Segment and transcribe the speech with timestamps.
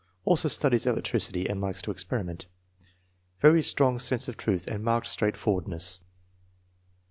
[0.25, 2.47] Also studies electricity and likes to experiment.
[3.39, 5.99] Very strong sense of truth and marked straight forwardness